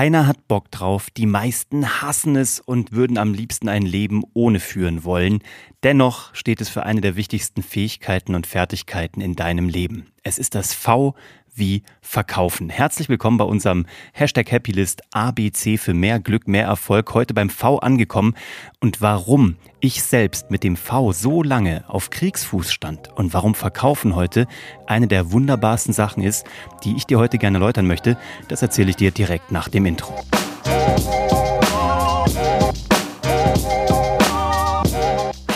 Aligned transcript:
Keiner 0.00 0.26
hat 0.26 0.48
Bock 0.48 0.70
drauf, 0.70 1.10
die 1.10 1.26
meisten 1.26 2.00
hassen 2.00 2.34
es 2.34 2.58
und 2.58 2.92
würden 2.92 3.18
am 3.18 3.34
liebsten 3.34 3.68
ein 3.68 3.82
Leben 3.82 4.22
ohne 4.32 4.58
führen 4.58 5.04
wollen. 5.04 5.40
Dennoch 5.82 6.34
steht 6.34 6.62
es 6.62 6.70
für 6.70 6.84
eine 6.84 7.02
der 7.02 7.16
wichtigsten 7.16 7.62
Fähigkeiten 7.62 8.34
und 8.34 8.46
Fertigkeiten 8.46 9.20
in 9.20 9.36
deinem 9.36 9.68
Leben. 9.68 10.06
Es 10.22 10.38
ist 10.38 10.54
das 10.54 10.72
V 10.72 11.16
wie 11.54 11.82
verkaufen. 12.00 12.68
Herzlich 12.68 13.08
willkommen 13.08 13.38
bei 13.38 13.44
unserem 13.44 13.86
Hashtag 14.12 14.50
Happylist 14.50 15.02
ABC 15.12 15.78
für 15.78 15.94
mehr 15.94 16.20
Glück, 16.20 16.48
mehr 16.48 16.64
Erfolg. 16.64 17.14
Heute 17.14 17.34
beim 17.34 17.50
V 17.50 17.78
angekommen. 17.78 18.34
Und 18.80 19.00
warum 19.00 19.56
ich 19.80 20.02
selbst 20.02 20.50
mit 20.50 20.64
dem 20.64 20.76
V 20.76 21.12
so 21.12 21.42
lange 21.42 21.84
auf 21.88 22.10
Kriegsfuß 22.10 22.72
stand 22.72 23.08
und 23.16 23.34
warum 23.34 23.54
Verkaufen 23.54 24.14
heute 24.14 24.46
eine 24.86 25.08
der 25.08 25.32
wunderbarsten 25.32 25.92
Sachen 25.94 26.22
ist, 26.22 26.46
die 26.84 26.96
ich 26.96 27.06
dir 27.06 27.18
heute 27.18 27.38
gerne 27.38 27.58
erläutern 27.58 27.86
möchte, 27.86 28.16
das 28.48 28.62
erzähle 28.62 28.90
ich 28.90 28.96
dir 28.96 29.10
direkt 29.10 29.50
nach 29.52 29.68
dem 29.68 29.86
Intro. 29.86 30.14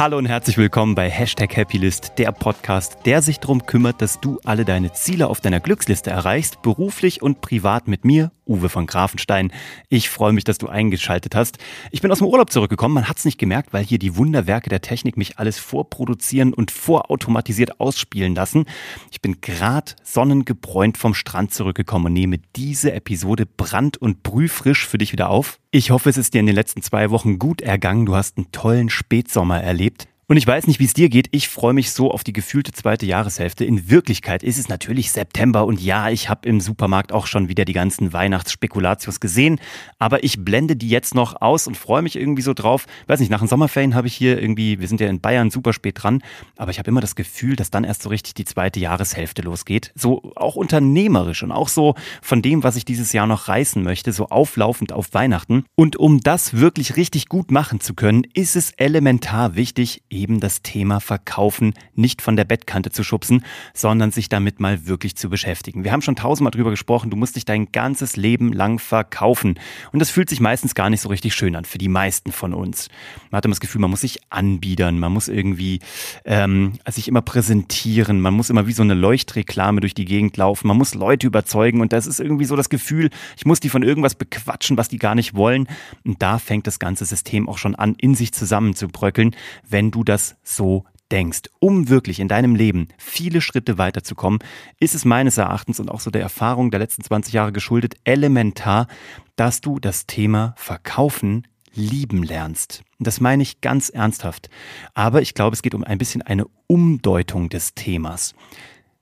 Hallo 0.05 0.19
und 0.19 0.27
herzlich 0.27 0.59
willkommen 0.59 0.95
bei 0.95 1.09
Hashtag 1.09 1.57
Happylist, 1.57 2.19
der 2.19 2.31
Podcast, 2.31 2.99
der 3.07 3.23
sich 3.23 3.41
darum 3.41 3.65
kümmert, 3.65 4.03
dass 4.03 4.21
du 4.21 4.39
alle 4.45 4.67
deine 4.67 4.93
Ziele 4.93 5.29
auf 5.29 5.41
deiner 5.41 5.61
Glücksliste 5.61 6.11
erreichst, 6.11 6.61
beruflich 6.61 7.23
und 7.23 7.41
privat 7.41 7.89
mit 7.89 8.05
mir, 8.05 8.31
Uwe 8.47 8.69
von 8.69 8.87
Grafenstein. 8.87 9.53
Ich 9.89 10.11
freue 10.11 10.33
mich, 10.33 10.45
dass 10.45 10.59
du 10.59 10.69
eingeschaltet 10.69 11.35
hast. 11.35 11.59
Ich 11.91 12.03
bin 12.03 12.11
aus 12.11 12.19
dem 12.19 12.27
Urlaub 12.27 12.51
zurückgekommen, 12.51 12.95
man 12.95 13.09
hat 13.09 13.19
es 13.19 13.25
nicht 13.25 13.39
gemerkt, 13.39 13.73
weil 13.73 13.85
hier 13.85 13.99
die 13.99 14.17
Wunderwerke 14.17 14.71
der 14.71 14.81
Technik 14.81 15.17
mich 15.17 15.39
alles 15.39 15.59
vorproduzieren 15.59 16.55
und 16.55 16.71
vorautomatisiert 16.71 17.81
ausspielen 17.81 18.35
lassen. 18.35 18.65
Ich 19.11 19.21
bin 19.21 19.41
grad 19.41 19.97
sonnengebräunt 20.03 20.99
vom 20.99 21.15
Strand 21.15 21.53
zurückgekommen 21.55 22.07
und 22.07 22.13
nehme 22.13 22.39
diese 22.57 22.93
Episode 22.93 23.47
brand- 23.47 23.97
und 23.97 24.23
brühfrisch 24.23 24.87
für 24.87 24.99
dich 24.99 25.13
wieder 25.13 25.31
auf. 25.31 25.59
Ich 25.71 25.91
hoffe, 25.91 26.11
es 26.11 26.17
ist 26.17 26.35
dir 26.35 26.41
in 26.41 26.47
den 26.47 26.55
letzten 26.55 26.83
zwei 26.83 27.11
Wochen 27.11 27.39
gut 27.39 27.61
ergangen. 27.61 28.07
Du 28.07 28.15
hast 28.15 28.37
einen 28.37 28.53
tollen 28.53 28.91
Spätsommer 28.91 29.61
erlebt. 29.61 30.07
Und 30.27 30.39
ich 30.39 30.47
weiß 30.47 30.67
nicht, 30.67 30.81
wie 30.81 30.85
es 30.85 30.95
dir 30.95 31.11
geht. 31.11 31.29
Ich 31.33 31.49
freue 31.49 31.75
mich 31.75 31.91
so 31.91 32.11
auf 32.11 32.25
die 32.25 32.33
gefühlte 32.33 32.73
zweite 32.73 33.05
Jahreshälfte. 33.05 33.67
In 33.67 33.91
Wirklichkeit 33.91 34.43
ist 34.43 34.59
es 34.59 34.69
natürlich 34.69 35.13
September 35.13 35.67
und 35.67 35.83
ja, 35.83 36.09
ich 36.09 36.31
habe 36.31 36.49
im 36.49 36.61
Supermarkt 36.61 37.13
auch 37.13 37.27
schon 37.27 37.49
wieder 37.49 37.67
die 37.67 37.75
ganzen 37.75 38.15
Weihnachtsspekulatius 38.15 39.21
gesehen. 39.21 39.61
Aber 39.99 40.25
ich 40.25 40.43
blende 40.43 40.77
die 40.77 40.89
jetzt 40.89 41.15
noch 41.15 41.43
aus 41.43 41.67
und 41.67 41.77
freue 41.77 42.01
mich 42.01 42.17
irgendwie 42.17 42.41
so 42.41 42.55
drauf. 42.55 42.87
Weiß 43.07 43.21
nicht, 43.21 43.31
nach 43.31 43.41
den 43.41 43.49
Sommerferien 43.49 43.95
habe 43.95 44.07
ich 44.07 44.15
hier 44.15 44.41
irgendwie, 44.41 44.81
wir 44.81 44.89
sind 44.89 45.01
ja 45.03 45.09
in 45.09 45.21
Bayern 45.21 45.51
super 45.51 45.75
spät 45.75 46.03
dran, 46.03 46.23
aber 46.57 46.71
ich 46.71 46.79
habe 46.79 46.91
immer 46.91 47.03
das 47.03 47.17
Gefühl, 47.17 47.55
dass 47.55 47.71
dann 47.71 47.85
erst 47.85 48.03
so 48.03 48.09
richtig 48.09 48.33
die 48.33 48.47
zweite 48.47 48.81
Jahreshälfte 48.81 49.43
losgeht. 49.43 49.93
So 49.95 50.33
auch 50.37 50.57
unternehmerisch 50.57 51.43
und 51.43 51.53
auch 51.53 51.69
so 51.69 51.97
von 52.23 52.41
dem, 52.41 52.63
was 52.63 52.77
ich 52.77 52.87
dieses 52.87 53.13
Jahr 53.13 53.27
noch 53.27 53.49
reißen 53.49 53.83
möchte, 53.83 54.13
so 54.13 54.29
auflaufend 54.29 54.93
auf 54.93 55.13
Weihnachten. 55.13 55.65
Und 55.75 55.97
um 55.97 56.21
das 56.21 56.55
wirklich 56.55 56.97
richtig 56.97 57.29
gut 57.29 57.51
machen 57.51 57.81
zu 57.81 57.93
können, 57.93 58.25
ist 58.33 58.57
es 58.57 58.71
elementar 58.71 59.55
wichtig, 59.55 60.03
eben 60.15 60.41
das 60.41 60.63
Thema 60.63 61.01
Verkaufen 61.01 61.75
nicht 61.95 62.23
von 62.23 62.37
der 62.37 62.45
Bettkante 62.45 62.91
zu 62.91 63.03
schubsen, 63.05 63.45
sondern 63.75 64.13
sich 64.13 64.29
damit 64.29 64.61
mal 64.61 64.87
wirklich 64.87 65.17
zu 65.17 65.29
beschäftigen. 65.29 65.85
Wir 65.85 65.93
haben 65.93 66.03
schon 66.03 66.17
tausendmal 66.17 66.53
drüber 66.53 66.71
gesprochen, 66.71 67.11
du 67.11 67.17
musst 67.17 67.37
dich 67.37 67.45
dein 67.45 67.73
ganzes 67.73 68.17
Leben 68.17 68.53
lang 68.53 68.79
verkaufen. 68.79 69.59
Und 69.93 69.99
das 69.99 70.11
fühlt 70.11 70.29
sich 70.29 70.41
meistens 70.41 70.75
gar 70.75 70.89
nicht 70.89 71.01
so 71.01 71.09
richtig 71.09 71.35
schön 71.35 71.57
an, 71.57 71.65
für 71.65 71.79
die 71.79 71.89
meisten 71.89 72.33
von 72.33 72.55
uns. 72.55 72.89
Man 73.31 73.39
hat 73.39 73.45
immer 73.45 73.53
das 73.53 73.61
Gefühl, 73.61 73.81
man 73.81 73.91
muss 73.91 74.03
sich 74.03 74.21
anbiedern, 74.31 74.99
man 74.99 75.13
muss 75.13 75.29
irgendwie 75.29 75.81
ähm, 76.25 76.75
sich 76.89 77.09
immer 77.09 77.23
präsentieren, 77.23 78.21
man 78.21 78.35
muss 78.35 78.51
immer 78.51 78.67
wie 78.67 78.73
so 78.73 78.83
eine 78.83 78.95
Leuchtreklame 78.95 79.81
durch 79.81 79.95
die 79.95 80.05
Gegend 80.05 80.37
laufen, 80.37 80.69
man 80.69 80.79
muss 80.79 80.95
Leute 80.95 81.27
überzeugen 81.27 81.81
und 81.81 81.93
das 81.93 82.07
ist 82.07 82.21
irgendwie 82.21 82.45
so 82.45 82.55
das 82.55 82.69
Gefühl, 82.69 83.11
ich 83.37 83.45
muss 83.45 83.61
die 83.61 83.69
von 83.69 83.83
irgendwas 83.83 84.15
bequatschen, 84.15 84.77
was 84.77 84.89
die 84.89 84.99
gar 84.99 85.15
nicht 85.15 85.35
wollen. 85.35 85.67
Und 86.05 86.23
da 86.23 86.39
fängt 86.39 86.67
das 86.67 86.79
ganze 86.79 87.05
System 87.05 87.49
auch 87.49 87.59
schon 87.59 87.75
an, 87.75 87.97
in 87.99 88.15
sich 88.15 88.33
zusammenzubröckeln, 88.33 89.35
wenn 89.69 89.91
du 89.91 90.04
das 90.05 90.37
so 90.43 90.85
denkst. 91.11 91.43
Um 91.61 91.89
wirklich 91.89 92.21
in 92.21 92.29
deinem 92.29 92.55
Leben 92.55 92.89
viele 92.99 93.41
Schritte 93.41 93.79
weiterzukommen, 93.79 94.41
ist 94.81 94.95
es 94.95 95.05
meines 95.05 95.39
Erachtens 95.39 95.81
und 95.81 95.91
auch 95.91 96.01
so 96.01 96.11
der 96.11 96.23
Erfahrung 96.23 96.71
der 96.71 96.81
letzten 96.81 97.05
20 97.05 97.33
Jahre 97.33 97.53
geschuldet 97.53 97.97
elementar, 98.05 98.89
dass 99.37 99.61
du 99.61 99.79
das 99.79 100.07
Thema 100.07 100.55
Verkaufen 100.57 101.47
lieben 101.75 102.23
lernst. 102.23 102.83
Das 102.99 103.21
meine 103.21 103.43
ich 103.43 103.61
ganz 103.61 103.89
ernsthaft. 103.89 104.49
Aber 104.95 105.23
ich 105.23 105.35
glaube, 105.35 105.55
es 105.55 105.63
geht 105.63 105.75
um 105.75 105.85
ein 105.85 105.99
bisschen 105.99 106.23
eine 106.23 106.47
Umdeutung 106.67 107.49
des 107.49 107.75
Themas. 107.75 108.35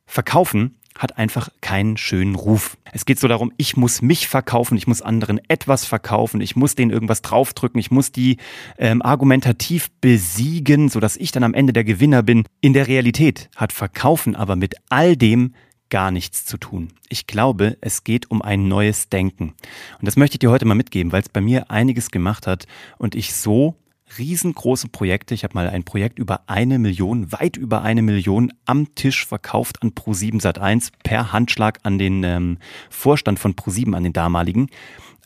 Verkaufen 0.06 0.76
hat 0.98 1.18
einfach 1.18 1.48
keinen 1.60 1.96
schönen 1.96 2.34
Ruf. 2.34 2.76
Es 2.92 3.04
geht 3.04 3.18
so 3.18 3.28
darum, 3.28 3.52
ich 3.56 3.76
muss 3.76 4.02
mich 4.02 4.28
verkaufen, 4.28 4.76
ich 4.76 4.86
muss 4.86 5.02
anderen 5.02 5.40
etwas 5.48 5.84
verkaufen, 5.84 6.40
ich 6.40 6.56
muss 6.56 6.74
denen 6.74 6.90
irgendwas 6.90 7.22
draufdrücken, 7.22 7.80
ich 7.80 7.90
muss 7.90 8.12
die 8.12 8.36
ähm, 8.78 9.02
argumentativ 9.02 9.90
besiegen, 10.00 10.88
sodass 10.88 11.16
ich 11.16 11.32
dann 11.32 11.44
am 11.44 11.54
Ende 11.54 11.72
der 11.72 11.84
Gewinner 11.84 12.22
bin. 12.22 12.44
In 12.60 12.72
der 12.72 12.88
Realität 12.88 13.48
hat 13.56 13.72
Verkaufen 13.72 14.36
aber 14.36 14.56
mit 14.56 14.74
all 14.88 15.16
dem 15.16 15.54
gar 15.92 16.10
nichts 16.10 16.46
zu 16.46 16.56
tun. 16.56 16.88
Ich 17.10 17.26
glaube, 17.26 17.76
es 17.82 18.02
geht 18.02 18.30
um 18.30 18.40
ein 18.40 18.66
neues 18.66 19.10
Denken. 19.10 19.52
Und 19.98 20.06
das 20.06 20.16
möchte 20.16 20.36
ich 20.36 20.38
dir 20.38 20.50
heute 20.50 20.64
mal 20.64 20.74
mitgeben, 20.74 21.12
weil 21.12 21.20
es 21.20 21.28
bei 21.28 21.42
mir 21.42 21.70
einiges 21.70 22.10
gemacht 22.10 22.46
hat 22.46 22.66
und 22.96 23.14
ich 23.14 23.34
so 23.34 23.76
riesengroße 24.18 24.88
Projekte. 24.88 25.34
Ich 25.34 25.44
habe 25.44 25.54
mal 25.54 25.68
ein 25.68 25.84
Projekt 25.84 26.18
über 26.18 26.42
eine 26.46 26.78
Million, 26.78 27.32
weit 27.32 27.56
über 27.56 27.82
eine 27.82 28.02
Million 28.02 28.52
am 28.64 28.94
Tisch 28.94 29.26
verkauft 29.26 29.82
an 29.82 29.90
Pro7 29.90 30.40
Sat1 30.40 30.90
per 31.02 31.32
Handschlag 31.32 31.78
an 31.82 31.98
den 31.98 32.24
ähm, 32.24 32.58
Vorstand 32.90 33.38
von 33.38 33.54
Pro7, 33.54 33.94
an 33.94 34.04
den 34.04 34.12
damaligen. 34.12 34.68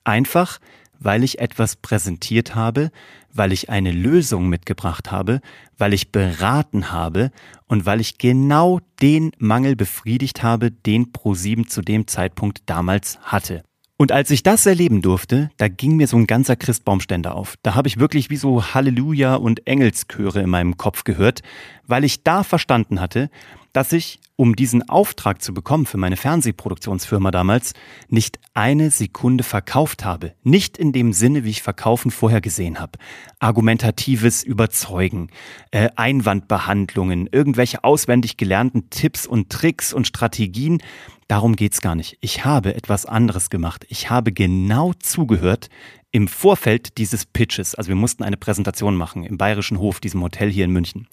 Einfach, 0.05 0.59
weil 0.99 1.25
ich 1.25 1.39
etwas 1.39 1.77
präsentiert 1.77 2.55
habe, 2.55 2.91
weil 3.33 3.53
ich 3.53 3.71
eine 3.71 3.93
Lösung 3.93 4.49
mitgebracht 4.49 5.11
habe, 5.11 5.41
weil 5.77 5.93
ich 5.93 6.11
beraten 6.11 6.91
habe 6.91 7.31
und 7.67 7.87
weil 7.87 8.01
ich 8.01 8.19
genau 8.19 8.81
den 9.03 9.33
Mangel 9.39 9.77
befriedigt 9.77 10.43
habe, 10.43 10.71
den 10.71 11.13
Pro7 11.13 11.67
zu 11.67 11.83
dem 11.83 12.07
Zeitpunkt 12.07 12.63
damals 12.67 13.19
hatte. 13.23 13.63
Und 13.99 14.13
als 14.13 14.31
ich 14.31 14.43
das 14.43 14.67
erleben 14.67 15.01
durfte, 15.01 15.51
da 15.57 15.69
ging 15.69 15.97
mir 15.97 16.07
so 16.07 16.19
ein 16.19 16.27
ganzer 16.27 16.55
Christbaumständer 16.55 17.35
auf. 17.35 17.55
Da 17.63 17.75
habe 17.75 17.89
ich 17.89 17.99
wirklich 17.99 18.29
wie 18.29 18.37
so 18.37 18.75
Halleluja 18.75 19.37
und 19.37 19.67
Engelschöre 19.67 20.43
in 20.43 20.51
meinem 20.51 20.77
Kopf 20.77 21.05
gehört, 21.05 21.41
weil 21.87 22.05
ich 22.05 22.23
da 22.23 22.43
verstanden 22.43 23.01
hatte, 23.01 23.31
dass 23.77 23.93
ich, 23.93 24.21
um 24.37 24.57
diesen 24.57 24.89
Auftrag 24.89 25.43
zu 25.43 25.53
bekommen 25.53 25.85
für 25.85 25.99
meine 25.99 26.17
Fernsehproduktionsfirma 26.17 27.31
damals, 27.31 27.75
nicht 28.09 28.39
eine 28.55 28.91
Sekunde 28.91 29.45
verkauft 29.45 30.03
habe. 30.03 30.33
Nicht 30.43 30.79
in 30.79 30.93
dem 30.93 31.13
Sinne, 31.13 31.45
wie 31.45 31.51
ich 31.51 31.63
Verkaufen 31.63 32.11
vorher 32.11 32.41
gesehen 32.41 32.81
habe. 32.81 32.99
Argumentatives 33.39 34.43
Überzeugen, 34.43 35.29
äh, 35.73 35.91
Einwandbehandlungen, 35.95 37.29
irgendwelche 37.31 37.85
auswendig 37.85 38.39
gelernten 38.39 38.89
Tipps 38.89 39.27
und 39.27 39.51
Tricks 39.51 39.93
und 39.93 40.07
Strategien, 40.07 40.83
Darum 41.29 41.57
geht's 41.57 41.81
gar 41.81 41.97
nicht. 41.97 42.19
Ich 42.21 42.45
habe 42.45 42.77
etwas 42.77 43.05
anderes 43.05 43.51
gemacht. 43.51 43.85
Ich 43.89 44.11
habe 44.11 44.31
genau 44.31 44.93
zugehört 44.93 45.71
im 46.13 46.29
Vorfeld 46.29 46.99
dieses 46.99 47.27
Pitches. 47.27 47.75
Also 47.75 47.89
wir 47.89 47.97
mussten 47.97 48.23
eine 48.23 48.37
Präsentation 48.37 48.95
machen 48.95 49.25
im 49.25 49.37
Bayerischen 49.37 49.81
Hof, 49.81 49.99
diesem 49.99 50.23
Hotel 50.23 50.53
hier 50.53 50.65
in 50.65 50.71
München. 50.71 51.09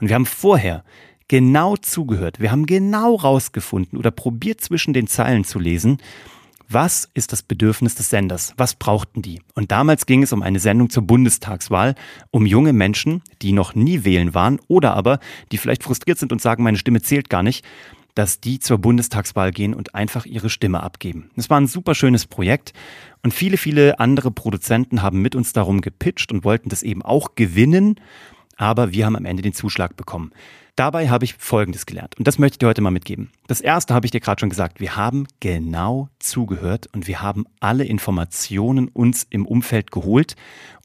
Und 0.00 0.08
wir 0.08 0.16
haben 0.16 0.26
vorher 0.26 0.82
genau 1.28 1.76
zugehört. 1.76 2.40
Wir 2.40 2.50
haben 2.50 2.66
genau 2.66 3.14
rausgefunden 3.14 3.98
oder 3.98 4.10
probiert 4.10 4.60
zwischen 4.60 4.92
den 4.92 5.06
Zeilen 5.06 5.44
zu 5.44 5.58
lesen, 5.58 5.98
was 6.68 7.08
ist 7.14 7.32
das 7.32 7.44
Bedürfnis 7.44 7.94
des 7.94 8.10
Senders? 8.10 8.52
Was 8.56 8.74
brauchten 8.74 9.22
die? 9.22 9.40
Und 9.54 9.70
damals 9.70 10.04
ging 10.04 10.24
es 10.24 10.32
um 10.32 10.42
eine 10.42 10.58
Sendung 10.58 10.90
zur 10.90 11.04
Bundestagswahl, 11.04 11.94
um 12.32 12.44
junge 12.44 12.72
Menschen, 12.72 13.22
die 13.40 13.52
noch 13.52 13.76
nie 13.76 14.02
wählen 14.02 14.34
waren 14.34 14.60
oder 14.66 14.94
aber, 14.94 15.20
die 15.52 15.58
vielleicht 15.58 15.84
frustriert 15.84 16.18
sind 16.18 16.32
und 16.32 16.42
sagen, 16.42 16.64
meine 16.64 16.78
Stimme 16.78 17.02
zählt 17.02 17.30
gar 17.30 17.44
nicht 17.44 17.64
dass 18.16 18.40
die 18.40 18.58
zur 18.58 18.78
Bundestagswahl 18.78 19.52
gehen 19.52 19.74
und 19.74 19.94
einfach 19.94 20.24
ihre 20.24 20.48
Stimme 20.48 20.82
abgeben. 20.82 21.30
Das 21.36 21.50
war 21.50 21.60
ein 21.60 21.66
super 21.66 21.94
schönes 21.94 22.26
Projekt 22.26 22.72
und 23.22 23.34
viele, 23.34 23.58
viele 23.58 24.00
andere 24.00 24.30
Produzenten 24.30 25.02
haben 25.02 25.20
mit 25.20 25.36
uns 25.36 25.52
darum 25.52 25.82
gepitcht 25.82 26.32
und 26.32 26.42
wollten 26.42 26.70
das 26.70 26.82
eben 26.82 27.02
auch 27.02 27.34
gewinnen, 27.34 28.00
aber 28.56 28.92
wir 28.92 29.04
haben 29.04 29.16
am 29.16 29.26
Ende 29.26 29.42
den 29.42 29.52
Zuschlag 29.52 29.96
bekommen. 29.96 30.32
Dabei 30.76 31.08
habe 31.08 31.24
ich 31.24 31.32
Folgendes 31.38 31.86
gelernt 31.86 32.18
und 32.18 32.26
das 32.26 32.38
möchte 32.38 32.56
ich 32.56 32.58
dir 32.58 32.66
heute 32.66 32.82
mal 32.82 32.90
mitgeben. 32.90 33.30
Das 33.46 33.62
erste 33.62 33.94
habe 33.94 34.06
ich 34.06 34.10
dir 34.10 34.20
gerade 34.20 34.38
schon 34.38 34.50
gesagt. 34.50 34.78
Wir 34.78 34.94
haben 34.94 35.26
genau 35.40 36.10
zugehört 36.18 36.90
und 36.94 37.06
wir 37.06 37.22
haben 37.22 37.46
alle 37.60 37.84
Informationen 37.84 38.88
uns 38.88 39.26
im 39.30 39.46
Umfeld 39.46 39.90
geholt, 39.90 40.36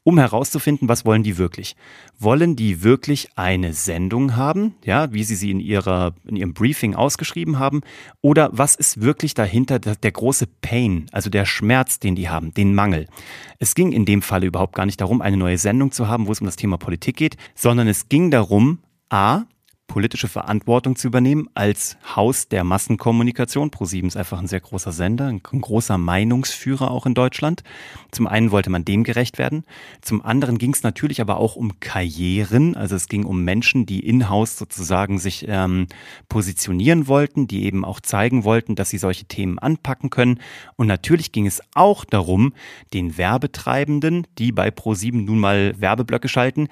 um 0.02 0.16
herauszufinden, 0.18 0.88
was 0.88 1.04
wollen 1.04 1.22
die 1.22 1.36
wirklich. 1.36 1.76
Wollen 2.18 2.56
die 2.56 2.82
wirklich 2.82 3.28
eine 3.36 3.74
Sendung 3.74 4.34
haben, 4.34 4.76
ja, 4.82 5.12
wie 5.12 5.24
sie 5.24 5.36
sie 5.36 5.50
in 5.50 5.60
ihrer, 5.60 6.14
in 6.26 6.36
ihrem 6.36 6.54
Briefing 6.54 6.94
ausgeschrieben 6.94 7.58
haben? 7.58 7.82
Oder 8.22 8.48
was 8.50 8.74
ist 8.74 9.02
wirklich 9.02 9.34
dahinter 9.34 9.78
der, 9.78 10.12
große 10.12 10.46
Pain, 10.62 11.04
also 11.12 11.28
der 11.28 11.44
Schmerz, 11.44 12.00
den 12.00 12.14
die 12.14 12.30
haben, 12.30 12.54
den 12.54 12.74
Mangel? 12.74 13.08
Es 13.58 13.74
ging 13.74 13.92
in 13.92 14.06
dem 14.06 14.22
Falle 14.22 14.46
überhaupt 14.46 14.74
gar 14.74 14.86
nicht 14.86 15.02
darum, 15.02 15.20
eine 15.20 15.36
neue 15.36 15.58
Sendung 15.58 15.92
zu 15.92 16.08
haben, 16.08 16.26
wo 16.26 16.32
es 16.32 16.40
um 16.40 16.46
das 16.46 16.56
Thema 16.56 16.78
Politik 16.78 17.16
geht, 17.16 17.36
sondern 17.54 17.88
es 17.88 18.08
ging 18.08 18.30
darum, 18.30 18.78
A, 19.10 19.42
politische 19.86 20.28
Verantwortung 20.28 20.96
zu 20.96 21.06
übernehmen 21.06 21.48
als 21.54 21.98
Haus 22.16 22.48
der 22.48 22.64
Massenkommunikation. 22.64 23.70
ProSieben 23.70 24.08
ist 24.08 24.16
einfach 24.16 24.38
ein 24.38 24.46
sehr 24.46 24.60
großer 24.60 24.90
Sender, 24.90 25.26
ein 25.26 25.42
großer 25.42 25.98
Meinungsführer 25.98 26.90
auch 26.90 27.04
in 27.04 27.14
Deutschland. 27.14 27.62
Zum 28.10 28.26
einen 28.26 28.50
wollte 28.50 28.70
man 28.70 28.86
dem 28.86 29.04
gerecht 29.04 29.38
werden. 29.38 29.64
Zum 30.00 30.24
anderen 30.24 30.56
ging 30.56 30.72
es 30.72 30.82
natürlich 30.82 31.20
aber 31.20 31.36
auch 31.36 31.56
um 31.56 31.78
Karrieren. 31.80 32.74
Also 32.74 32.96
es 32.96 33.06
ging 33.06 33.24
um 33.24 33.44
Menschen, 33.44 33.84
die 33.84 34.00
in-house 34.00 34.56
sozusagen 34.56 35.18
sich 35.18 35.44
ähm, 35.46 35.86
positionieren 36.28 37.06
wollten, 37.06 37.46
die 37.46 37.64
eben 37.64 37.84
auch 37.84 38.00
zeigen 38.00 38.44
wollten, 38.44 38.76
dass 38.76 38.88
sie 38.88 38.98
solche 38.98 39.26
Themen 39.26 39.58
anpacken 39.58 40.08
können. 40.08 40.40
Und 40.76 40.86
natürlich 40.86 41.32
ging 41.32 41.46
es 41.46 41.60
auch 41.74 42.06
darum, 42.06 42.54
den 42.94 43.18
Werbetreibenden, 43.18 44.26
die 44.38 44.52
bei 44.52 44.70
ProSieben 44.70 45.24
nun 45.24 45.38
mal 45.38 45.74
Werbeblöcke 45.78 46.28
schalten, 46.28 46.68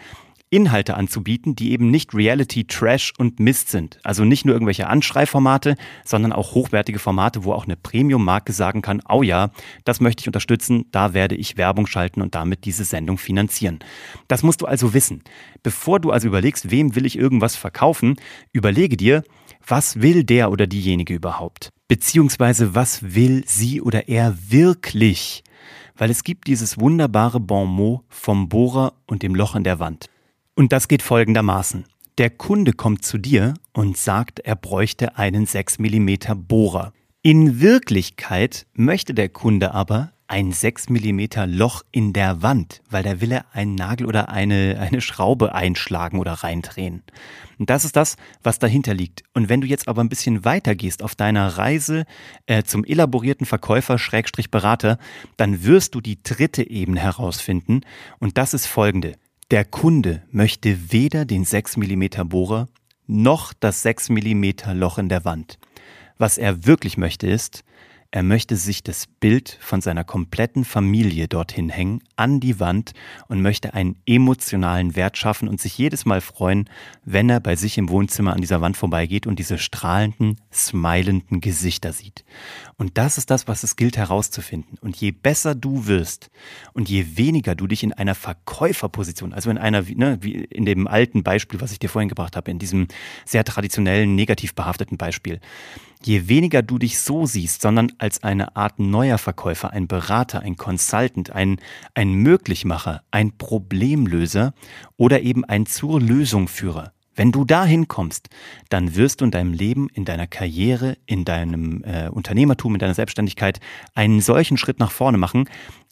Inhalte 0.50 0.97
anzubieten, 0.97 1.55
die 1.55 1.70
eben 1.70 1.91
nicht 1.91 2.12
Reality, 2.12 2.64
Trash 2.64 3.12
und 3.17 3.38
Mist 3.38 3.69
sind. 3.69 4.00
Also 4.02 4.25
nicht 4.25 4.44
nur 4.44 4.55
irgendwelche 4.55 4.88
Anschreiformate, 4.88 5.76
sondern 6.05 6.32
auch 6.32 6.55
hochwertige 6.55 6.99
Formate, 6.99 7.44
wo 7.44 7.52
auch 7.52 7.64
eine 7.64 7.76
Premium-Marke 7.76 8.52
sagen 8.52 8.82
kann, 8.82 9.00
oh 9.08 9.23
ja, 9.23 9.50
das 9.85 10.00
möchte 10.00 10.23
ich 10.23 10.29
unterstützen, 10.29 10.87
da 10.91 11.14
werde 11.14 11.37
ich 11.37 11.56
Werbung 11.56 11.87
schalten 11.87 12.20
und 12.20 12.35
damit 12.35 12.64
diese 12.64 12.85
Sendung 12.85 13.17
finanzieren. 13.17 13.79
Das 14.26 14.43
musst 14.43 14.61
du 14.61 14.67
also 14.67 14.93
wissen. 14.93 15.23
Bevor 15.62 16.00
du 16.00 16.11
also 16.11 16.26
überlegst, 16.26 16.70
wem 16.70 16.97
will 16.97 17.06
ich 17.06 17.17
irgendwas 17.17 17.55
verkaufen, 17.55 18.17
überlege 18.52 18.97
dir, 18.97 19.23
was 19.64 20.02
will 20.02 20.25
der 20.25 20.50
oder 20.50 20.67
diejenige 20.67 21.14
überhaupt? 21.14 21.70
Beziehungsweise 21.87 22.75
was 22.75 23.14
will 23.14 23.44
sie 23.47 23.81
oder 23.81 24.08
er 24.08 24.37
wirklich? 24.49 25.44
Weil 25.97 26.11
es 26.11 26.25
gibt 26.25 26.49
dieses 26.49 26.81
wunderbare 26.81 27.38
Bon 27.38 27.69
mot 27.69 28.02
vom 28.08 28.49
Bohrer 28.49 28.94
und 29.06 29.23
dem 29.23 29.35
Loch 29.35 29.55
in 29.55 29.64
der 29.64 29.79
Wand. 29.79 30.08
Und 30.61 30.75
das 30.75 30.89
geht 30.89 31.01
folgendermaßen. 31.01 31.87
Der 32.19 32.29
Kunde 32.29 32.75
kommt 32.75 33.03
zu 33.03 33.17
dir 33.17 33.55
und 33.73 33.97
sagt, 33.97 34.41
er 34.41 34.57
bräuchte 34.57 35.17
einen 35.17 35.47
6 35.47 35.79
mm 35.79 36.17
Bohrer. 36.37 36.93
In 37.23 37.62
Wirklichkeit 37.62 38.67
möchte 38.75 39.15
der 39.15 39.31
Kunde 39.31 39.73
aber 39.73 40.12
ein 40.27 40.53
6 40.53 40.91
mm 40.91 41.21
Loch 41.47 41.81
in 41.93 42.12
der 42.12 42.43
Wand, 42.43 42.83
weil 42.91 43.03
da 43.03 43.23
will 43.23 43.33
er 43.33 43.47
einen 43.55 43.75
Nagel 43.75 44.07
oder 44.07 44.29
eine, 44.29 44.77
eine 44.79 45.01
Schraube 45.01 45.55
einschlagen 45.55 46.19
oder 46.19 46.33
reindrehen. 46.35 47.05
Und 47.59 47.71
das 47.71 47.87
ist 47.87 47.97
das, 47.97 48.17
was 48.43 48.59
dahinter 48.59 48.93
liegt. 48.93 49.23
Und 49.33 49.49
wenn 49.49 49.62
du 49.62 49.67
jetzt 49.67 49.89
aber 49.89 50.03
ein 50.03 50.11
bisschen 50.11 50.45
weiter 50.45 50.75
gehst 50.75 51.03
auf 51.03 51.15
deiner 51.15 51.57
Reise 51.57 52.05
äh, 52.45 52.65
zum 52.65 52.85
elaborierten 52.85 53.47
Verkäufer 53.47 53.97
Schrägstrich 53.97 54.51
Berater, 54.51 54.99
dann 55.39 55.65
wirst 55.65 55.95
du 55.95 56.03
die 56.03 56.23
dritte 56.23 56.69
Ebene 56.69 57.01
herausfinden. 57.01 57.81
Und 58.19 58.37
das 58.37 58.53
ist 58.53 58.67
folgende. 58.67 59.15
Der 59.50 59.64
Kunde 59.64 60.23
möchte 60.31 60.93
weder 60.93 61.25
den 61.25 61.44
6 61.44 61.76
mm 61.76 62.29
Bohrer 62.29 62.69
noch 63.08 63.52
das 63.52 63.82
6 63.82 64.11
mm 64.11 64.44
Loch 64.75 64.97
in 64.99 65.08
der 65.08 65.25
Wand. 65.25 65.58
Was 66.19 66.38
er 66.38 66.67
wirklich 66.67 66.97
möchte 66.97 67.26
ist, 67.26 67.64
er 68.12 68.25
möchte 68.25 68.57
sich 68.57 68.83
das 68.83 69.07
Bild 69.07 69.57
von 69.61 69.81
seiner 69.81 70.03
kompletten 70.03 70.65
Familie 70.65 71.29
dorthin 71.29 71.69
hängen, 71.69 72.03
an 72.17 72.41
die 72.41 72.59
Wand 72.59 72.93
und 73.29 73.41
möchte 73.41 73.73
einen 73.75 73.97
emotionalen 74.05 74.97
Wert 74.97 75.17
schaffen 75.17 75.49
und 75.49 75.61
sich 75.61 75.79
jedes 75.79 76.05
Mal 76.07 76.21
freuen, 76.21 76.69
wenn 77.05 77.31
er 77.31 77.39
bei 77.39 77.55
sich 77.55 77.79
im 77.79 77.89
Wohnzimmer 77.89 78.33
an 78.33 78.41
dieser 78.41 78.61
Wand 78.61 78.77
vorbeigeht 78.77 79.29
und 79.29 79.39
diese 79.39 79.59
strahlenden, 79.59 80.41
smilenden 80.53 81.41
Gesichter 81.41 81.93
sieht. 81.93 82.25
Und 82.77 82.99
das 82.99 83.17
ist 83.17 83.31
das, 83.31 83.47
was 83.47 83.62
es 83.62 83.77
gilt 83.77 83.97
herauszufinden. 83.97 84.77
Und 84.81 84.97
je 84.97 85.12
besser 85.12 85.55
du 85.55 85.87
wirst 85.87 86.31
und 86.73 86.89
je 86.89 87.17
weniger 87.17 87.55
du 87.55 87.69
dich 87.69 87.85
in 87.85 87.93
einer 87.93 88.17
Verkäuferposition, 88.17 89.33
also 89.33 89.51
in 89.51 89.59
einer, 89.59 89.83
ne, 89.83 90.19
wie 90.21 90.33
in 90.33 90.65
dem 90.65 90.89
alten 90.89 91.23
Beispiel, 91.23 91.61
was 91.61 91.71
ich 91.71 91.79
dir 91.79 91.89
vorhin 91.89 92.09
gebracht 92.09 92.37
habe, 92.37 92.51
in 92.51 92.59
diesem 92.59 92.89
sehr 93.25 93.45
traditionellen, 93.45 94.17
negativ 94.17 94.57
behafteten 94.57 94.97
Beispiel, 94.97 95.41
Je 96.03 96.29
weniger 96.29 96.62
du 96.62 96.79
dich 96.79 96.99
so 96.99 97.27
siehst, 97.27 97.61
sondern 97.61 97.93
als 98.00 98.23
eine 98.23 98.56
Art 98.56 98.79
neuer 98.79 99.19
Verkäufer, 99.19 99.73
ein 99.73 99.87
Berater, 99.87 100.41
ein 100.41 100.56
Consultant, 100.56 101.31
ein, 101.31 101.61
ein 101.94 102.14
Möglichmacher, 102.14 103.02
ein 103.11 103.37
Problemlöser 103.37 104.55
oder 104.97 105.20
eben 105.20 105.44
ein 105.44 105.67
zur 105.67 106.00
Lösung 106.00 106.49
Führer, 106.49 106.93
wenn 107.20 107.32
du 107.32 107.44
dahin 107.44 107.87
kommst, 107.87 108.31
dann 108.70 108.96
wirst 108.96 109.20
du 109.20 109.26
in 109.26 109.31
deinem 109.31 109.52
Leben, 109.52 109.90
in 109.93 110.06
deiner 110.06 110.26
Karriere, 110.26 110.96
in 111.05 111.26
deinem 111.26 111.84
äh, 111.84 112.08
Unternehmertum, 112.08 112.75
in 112.75 112.78
deiner 112.78 112.94
Selbstständigkeit 112.94 113.61
einen 113.94 114.22
solchen 114.22 114.56
Schritt 114.56 114.78
nach 114.78 114.90
vorne 114.90 115.19
machen, 115.19 115.44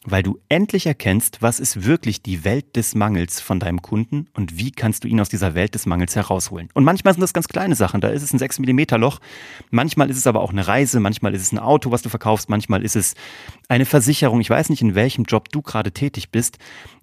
weil 0.03 0.23
du 0.23 0.39
endlich 0.49 0.87
erkennst, 0.87 1.43
was 1.43 1.59
ist 1.59 1.85
wirklich 1.85 2.23
die 2.23 2.45
Welt 2.45 2.75
des 2.75 2.95
Mangels 2.95 3.41
von 3.41 3.59
deinem 3.59 3.83
Kunden 3.83 4.27
und 4.33 4.57
wie 4.57 4.71
kannst 4.71 5.03
du 5.03 5.07
ihn 5.07 5.21
aus 5.21 5.29
dieser 5.29 5.53
Welt 5.53 5.75
des 5.75 5.85
Mangels 5.85 6.15
herausholen. 6.15 6.69
Und 6.73 6.83
manchmal 6.83 7.13
sind 7.13 7.21
das 7.21 7.33
ganz 7.33 7.47
kleine 7.47 7.75
Sachen, 7.75 8.01
da 8.01 8.07
ist 8.07 8.23
es 8.23 8.33
ein 8.33 8.39
6 8.39 8.57
mm 8.61 8.95
Loch, 8.95 9.19
manchmal 9.69 10.09
ist 10.09 10.17
es 10.17 10.25
aber 10.25 10.41
auch 10.41 10.49
eine 10.51 10.67
Reise, 10.67 10.99
manchmal 10.99 11.35
ist 11.35 11.43
es 11.43 11.51
ein 11.51 11.59
Auto, 11.59 11.91
was 11.91 12.01
du 12.01 12.09
verkaufst, 12.09 12.49
manchmal 12.49 12.81
ist 12.81 12.95
es 12.95 13.13
eine 13.67 13.85
Versicherung. 13.85 14.41
Ich 14.41 14.49
weiß 14.49 14.69
nicht, 14.69 14.81
in 14.81 14.95
welchem 14.95 15.25
Job 15.25 15.49
du 15.49 15.61
gerade 15.61 15.91
tätig 15.91 16.31
bist, 16.31 16.57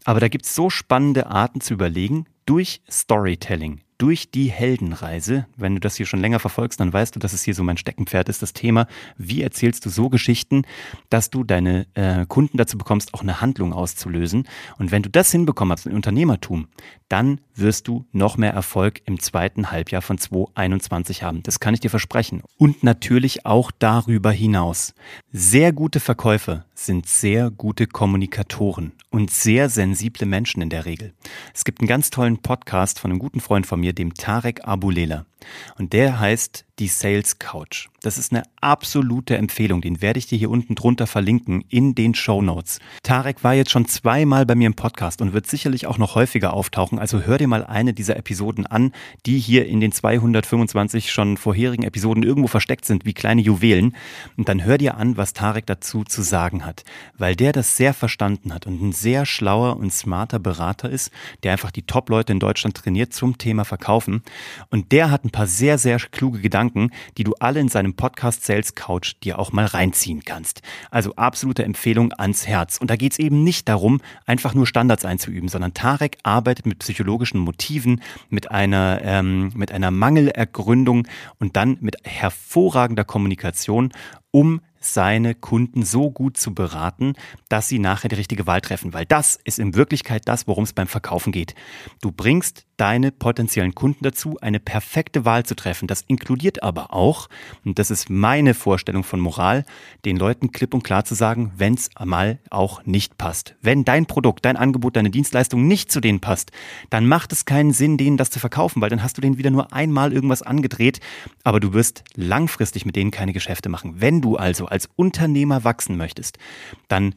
aber 0.05 0.19
da 0.19 0.27
gibt 0.27 0.47
es 0.47 0.55
so 0.57 0.69
spannende 0.69 1.29
Arten 1.29 1.61
zu 1.61 1.75
überlegen 1.75 2.25
durch 2.45 2.83
Storytelling 2.91 3.86
durch 3.99 4.31
die 4.31 4.51
Heldenreise. 4.51 5.47
Wenn 5.57 5.75
du 5.75 5.81
das 5.81 5.97
hier 5.97 6.07
schon 6.07 6.21
länger 6.21 6.39
verfolgst, 6.39 6.81
dann 6.81 6.93
weißt 6.93 7.15
du, 7.15 7.21
dass 7.21 7.33
es 7.33 7.43
hier 7.43 7.55
so 7.55 7.63
mein 7.63 7.77
Steckenpferd 7.77 8.29
ist, 8.29 8.43
das 8.43 8.53
Thema, 8.53 8.87
wie 9.17 9.43
erzählst 9.43 9.85
du 9.87 9.91
so 9.91 10.09
Geschichten, 10.09 10.63
dass 11.11 11.31
du 11.31 11.45
deine 11.45 11.87
äh, 11.95 12.27
Kunden 12.27 12.59
dazu 12.59 12.79
bekommst, 12.79 13.15
auch 13.15 13.23
eine 13.23 13.41
Handlung 13.41 13.73
auszulösen. 13.73 14.49
Und 14.79 14.91
wenn 14.91 15.03
du 15.03 15.11
das 15.11 15.31
hinbekommen 15.33 15.73
hast 15.73 15.87
im 15.87 15.95
Unternehmertum, 15.95 16.69
dann 17.09 17.41
wirst 17.55 17.89
du 17.89 18.07
noch 18.13 18.37
mehr 18.37 18.53
Erfolg 18.53 19.01
im 19.07 19.21
zweiten 19.21 19.71
Halbjahr 19.71 20.03
von 20.03 20.19
2021 20.19 21.23
haben. 21.23 21.43
Das 21.43 21.61
kann 21.61 21.75
ich 21.75 21.81
dir 21.81 21.91
versprechen. 21.91 22.43
Und 22.59 22.83
natürlich 22.83 23.47
auch 23.47 23.71
darüber 23.79 24.33
hinaus. 24.33 24.95
Sehr 25.33 25.73
gute 25.73 26.01
Verkäufer 26.01 26.65
sind 26.79 27.07
sehr 27.07 27.51
gute 27.51 27.87
Kommunikatoren 27.87 28.93
und 29.11 29.31
sehr 29.31 29.69
sensible 29.69 30.27
Menschen 30.27 30.63
in 30.63 30.71
der 30.71 30.85
Regel. 30.85 31.15
Es 31.55 31.65
gibt 31.65 31.81
einen 31.81 31.89
ganz 31.89 32.11
tollen 32.11 32.39
Podcast 32.39 33.01
von 33.01 33.11
einem 33.11 33.19
guten 33.19 33.41
Freund 33.41 33.67
von 33.67 33.81
mir, 33.81 33.93
dem 33.93 34.15
Tarek 34.15 34.67
Abulela. 34.67 35.27
Und 35.79 35.93
der 35.93 36.19
heißt 36.19 36.67
die 36.79 36.89
Sales 36.89 37.39
Couch. 37.39 37.89
Das 38.03 38.19
ist 38.19 38.33
eine 38.33 38.43
absolute 38.61 39.37
Empfehlung. 39.37 39.81
Den 39.81 40.03
werde 40.03 40.19
ich 40.19 40.27
dir 40.27 40.37
hier 40.39 40.51
unten 40.51 40.75
drunter 40.75 41.07
verlinken 41.07 41.65
in 41.69 41.95
den 41.95 42.15
Show 42.15 42.43
Notes. 42.43 42.81
Tarek 43.03 43.43
war 43.43 43.55
jetzt 43.55 43.71
schon 43.71 43.87
zweimal 43.87 44.45
bei 44.45 44.55
mir 44.55 44.67
im 44.67 44.75
Podcast 44.75 45.23
und 45.23 45.33
wird 45.33 45.47
sicherlich 45.47 45.87
auch 45.87 45.97
noch 45.97 46.15
häufiger 46.15 46.53
auftauchen. 46.53 46.99
Also 46.99 47.23
hör 47.23 47.39
dir 47.39 47.49
mal 47.49 47.65
eine 47.65 47.95
dieser 47.95 48.17
Episoden 48.17 48.67
an, 48.67 48.93
die 49.25 49.39
hier 49.39 49.67
in 49.67 49.81
den 49.81 49.93
225 49.93 51.11
schon 51.11 51.37
vorherigen 51.39 51.83
Episoden 51.83 52.23
irgendwo 52.23 52.49
versteckt 52.49 52.85
sind, 52.85 53.07
wie 53.07 53.15
kleine 53.15 53.41
Juwelen. 53.41 53.97
Und 54.37 54.49
dann 54.49 54.63
hör 54.63 54.77
dir 54.77 54.97
an, 54.99 55.17
was 55.17 55.33
Tarek 55.33 55.67
dazu 55.67 56.05
zu 56.05 56.23
sagen 56.23 56.67
hat. 56.67 56.85
Weil 57.17 57.37
der 57.37 57.53
das 57.53 57.77
sehr 57.77 57.95
verstanden 57.95 58.53
hat 58.53 58.67
und 58.67 58.83
ein 58.83 58.93
sehr 58.93 59.25
schlauer 59.25 59.79
und 59.79 59.93
smarter 59.93 60.39
Berater 60.39 60.91
ist, 60.91 61.11
der 61.43 61.53
einfach 61.53 61.71
die 61.71 61.87
Top-Leute 61.87 62.33
in 62.33 62.41
Deutschland 62.41 62.77
trainiert 62.77 63.15
zum 63.15 63.39
Thema 63.39 63.65
Verkaufen. 63.65 64.23
Und 64.71 64.93
der 64.93 65.11
hat 65.11 65.25
ein 65.27 65.31
paar 65.31 65.47
sehr, 65.47 65.79
sehr 65.79 65.99
kluge 65.99 66.41
Gedanken, 66.41 66.91
die 67.19 67.25
du 67.25 67.35
alle 67.41 67.61
in 67.61 67.69
seinem 67.69 67.95
Podcast 67.95 68.45
Sales 68.45 68.75
Couch 68.75 69.15
dir 69.23 69.39
auch 69.39 69.53
mal 69.53 69.67
reinziehen 69.67 70.25
kannst. 70.25 70.63
Also 70.91 71.15
absolute 71.17 71.65
Empfehlung 71.65 72.13
ans 72.13 72.47
Herz. 72.47 72.79
Und 72.79 72.91
da 72.91 72.97
geht 72.97 73.13
es 73.13 73.19
eben 73.19 73.45
nicht 73.45 73.69
darum, 73.69 74.01
einfach 74.25 74.55
nur 74.55 74.67
Standards 74.67 75.05
einzuüben, 75.05 75.49
sondern 75.49 75.75
Tarek 75.75 76.19
arbeitet 76.23 76.67
mit 76.67 76.79
psychologischen 76.79 77.41
Motiven, 77.41 78.01
mit 78.31 78.51
einer, 78.51 79.01
ähm, 79.03 79.53
mit 79.55 79.73
einer 79.73 79.91
Mangelergründung 79.91 81.07
und 81.39 81.57
dann 81.57 81.79
mit 81.81 81.97
hervorragender 82.05 83.05
Kommunikation, 83.05 83.93
um 84.31 84.61
seine 84.79 85.35
Kunden 85.35 85.83
so 85.83 86.11
gut 86.11 86.37
zu 86.37 86.55
beraten, 86.55 87.15
dass 87.49 87.69
sie 87.69 87.79
nachher 87.79 88.09
die 88.09 88.17
richtige 88.17 88.47
Wahl 88.47 88.61
treffen. 88.61 88.93
Weil 88.93 89.07
das 89.07 89.39
ist 89.45 89.59
in 89.59 89.75
Wirklichkeit 89.75 90.23
das, 90.27 90.47
worum 90.47 90.65
es 90.65 90.73
beim 90.73 90.87
Verkaufen 90.87 91.33
geht. 91.33 91.55
Du 92.01 92.13
bringst 92.13 92.66
deine 92.77 93.11
potenziellen 93.11 93.75
Kunden 93.75 94.05
dazu, 94.05 94.39
eine 94.41 94.61
perfekte 94.61 95.25
Wahl 95.25 95.45
zu 95.45 95.55
treffen. 95.55 95.89
Das 95.89 96.03
inkludiert 96.03 96.63
aber 96.63 96.93
auch, 96.93 97.29
und 97.65 97.79
das 97.79 97.91
ist 97.91 98.11
meine 98.11 98.55
Vorstellung 98.55 99.05
von 99.05 99.21
Moral, 99.21 99.65
den 100.05 100.17
Leuten 100.17 100.53
klipp 100.53 100.75
und 100.75 100.85
klar 100.85 101.05
zu 101.05 101.15
sagen, 101.15 101.53
wenn 101.57 101.75
es 101.75 101.91
mal 102.05 102.39
auch 102.51 102.85
nicht 102.85 103.19
passt. 103.19 103.55
Wenn 103.63 103.85
dein 103.85 104.07
Produkt, 104.07 104.45
dein 104.45 104.57
Angebot, 104.57 104.97
deine 104.97 105.11
Dienstleistung 105.11 105.67
nicht 105.67 105.91
zu 105.91 106.01
denen 106.01 106.21
passt, 106.21 106.51
dann 106.91 107.07
macht 107.07 107.33
es 107.33 107.45
keinen 107.45 107.73
Sinn, 107.73 107.97
denen 107.97 108.17
das 108.17 108.31
zu 108.31 108.39
verkaufen, 108.39 108.83
weil 108.83 108.91
dann 108.91 109.03
hast 109.03 109.17
du 109.17 109.23
denen 109.23 109.39
wieder 109.39 109.51
nur 109.51 109.73
einmal 109.73 110.13
irgendwas 110.13 110.43
angedreht, 110.43 111.01
aber 111.45 111.61
du 111.61 111.73
wirst 111.73 112.05
langfristig 112.15 112.85
mit 112.85 112.97
denen 112.97 113.11
keine 113.11 113.33
Geschäfte 113.33 113.69
machen. 113.69 114.01
Wenn 114.01 114.21
du 114.21 114.37
also 114.37 114.67
als 114.67 114.89
Unternehmer 114.97 115.65
wachsen 115.65 115.97
möchtest, 115.97 116.39
dann 116.89 117.15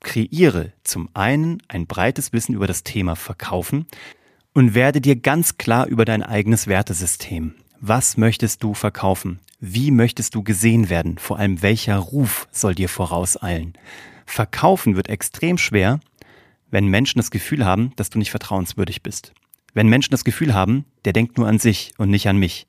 kreiere 0.00 0.72
zum 0.82 1.10
einen 1.14 1.62
ein 1.68 1.86
breites 1.86 2.32
Wissen 2.32 2.54
über 2.54 2.66
das 2.66 2.84
Thema 2.84 3.16
Verkaufen, 3.16 3.86
und 4.52 4.74
werde 4.74 5.00
dir 5.00 5.16
ganz 5.16 5.58
klar 5.58 5.86
über 5.86 6.04
dein 6.04 6.22
eigenes 6.22 6.66
Wertesystem. 6.66 7.54
Was 7.80 8.16
möchtest 8.16 8.62
du 8.62 8.74
verkaufen? 8.74 9.40
Wie 9.60 9.90
möchtest 9.90 10.34
du 10.34 10.42
gesehen 10.42 10.90
werden? 10.90 11.18
Vor 11.18 11.38
allem 11.38 11.62
welcher 11.62 11.96
Ruf 11.96 12.48
soll 12.50 12.74
dir 12.74 12.88
vorauseilen? 12.88 13.74
Verkaufen 14.26 14.96
wird 14.96 15.08
extrem 15.08 15.58
schwer, 15.58 16.00
wenn 16.70 16.86
Menschen 16.86 17.18
das 17.18 17.30
Gefühl 17.30 17.64
haben, 17.64 17.92
dass 17.96 18.10
du 18.10 18.18
nicht 18.18 18.30
vertrauenswürdig 18.30 19.02
bist. 19.02 19.32
Wenn 19.74 19.88
Menschen 19.88 20.12
das 20.12 20.24
Gefühl 20.24 20.54
haben, 20.54 20.84
der 21.04 21.12
denkt 21.12 21.38
nur 21.38 21.46
an 21.46 21.58
sich 21.58 21.92
und 21.98 22.10
nicht 22.10 22.28
an 22.28 22.36
mich. 22.36 22.66